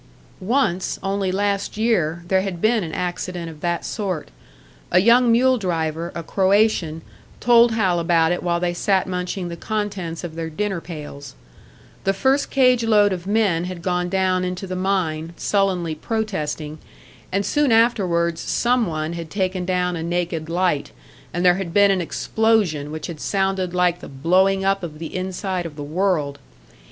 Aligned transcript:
Once, 0.39 0.97
only 1.03 1.31
last 1.31 1.77
year, 1.77 2.23
there 2.27 2.41
had 2.41 2.59
been 2.59 2.83
an 2.83 2.91
accident 2.91 3.51
of 3.51 3.61
that 3.61 3.85
sort. 3.85 4.29
A 4.89 4.97
young 4.97 5.31
mule 5.31 5.59
driver, 5.59 6.11
a 6.15 6.23
Croatian, 6.23 7.03
told 7.39 7.73
Hal 7.73 7.99
about 7.99 8.31
it 8.31 8.41
while 8.41 8.59
they 8.59 8.73
sat 8.73 9.05
munching 9.05 9.47
the 9.47 9.55
contents 9.55 10.23
of 10.23 10.33
their 10.33 10.49
dinner 10.49 10.81
pails. 10.81 11.35
The 12.03 12.13
first 12.13 12.49
cage 12.49 12.83
load 12.83 13.13
of 13.13 13.27
men 13.27 13.65
had 13.65 13.83
gone 13.83 14.09
down 14.09 14.43
into 14.43 14.65
the 14.65 14.75
mine, 14.75 15.33
sullenly 15.37 15.93
protesting; 15.93 16.79
and 17.31 17.45
soon 17.45 17.71
afterwards 17.71 18.41
some 18.41 18.87
one 18.87 19.13
had 19.13 19.29
taken 19.29 19.65
down 19.65 19.95
a 19.95 20.01
naked 20.01 20.49
light, 20.49 20.89
and 21.31 21.45
there 21.45 21.57
had 21.57 21.75
been 21.75 21.91
an 21.91 22.01
explosion 22.01 22.89
which 22.91 23.05
had 23.05 23.19
sounded 23.21 23.75
like 23.75 23.99
the 23.99 24.09
blowing 24.09 24.65
up 24.65 24.81
of 24.81 24.97
the 24.97 25.15
inside 25.15 25.67
of 25.67 25.75
the 25.75 25.83
world. 25.83 26.39